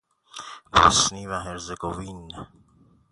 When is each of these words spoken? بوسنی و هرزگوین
بوسنی 0.73 1.27
و 1.27 1.33
هرزگوین 1.43 2.33